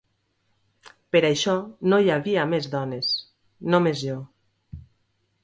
Per 1.15 1.21
això 1.29 1.53
no 1.93 1.99
hi 2.05 2.09
havia 2.15 2.47
més 2.55 2.71
dones, 2.77 3.13
només 3.75 4.03
jo... 4.09 4.19